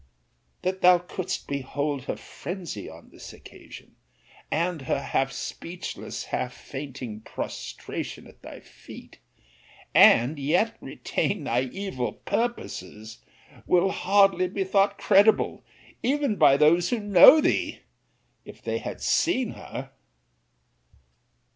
That 0.63 0.81
thou 0.81 0.97
couldst 0.97 1.47
behold 1.47 2.05
her 2.05 2.15
phrensy 2.15 2.89
on 2.89 3.11
this 3.11 3.33
occasion, 3.33 3.97
and 4.49 4.81
her 4.81 4.99
half 4.99 5.31
speechless, 5.31 6.23
half 6.23 6.53
fainting 6.55 7.19
prostration 7.21 8.25
at 8.25 8.41
thy 8.41 8.61
feet, 8.61 9.19
and 9.93 10.39
yet 10.39 10.75
retain 10.81 11.43
thy 11.43 11.65
evil 11.65 12.13
purposes, 12.13 13.19
will 13.67 13.91
hardly 13.91 14.47
be 14.47 14.63
thought 14.63 14.97
credible, 14.97 15.63
even 16.01 16.35
by 16.35 16.57
those 16.57 16.89
who 16.89 16.99
know 16.99 17.39
thee, 17.39 17.81
if 18.43 18.59
they 18.59 18.79
have 18.79 19.03
seen 19.03 19.51
her. 19.51 19.91